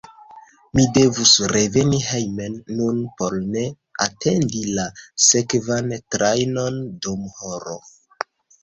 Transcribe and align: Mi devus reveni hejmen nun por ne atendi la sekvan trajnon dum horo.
Mi 0.77 0.85
devus 0.93 1.33
reveni 1.51 1.99
hejmen 2.05 2.57
nun 2.79 3.03
por 3.21 3.37
ne 3.57 3.67
atendi 4.07 4.65
la 4.81 4.89
sekvan 5.29 5.95
trajnon 6.17 6.83
dum 7.07 7.27
horo. 7.39 7.83